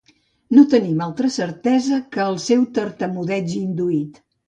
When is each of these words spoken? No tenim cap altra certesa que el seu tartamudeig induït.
No 0.57 0.63
tenim 0.71 0.95
cap 0.95 1.03
altra 1.09 1.31
certesa 1.35 2.01
que 2.17 2.25
el 2.25 2.43
seu 2.49 2.67
tartamudeig 2.81 3.59
induït. 3.65 4.23